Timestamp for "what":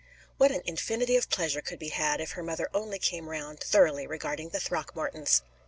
0.39-0.49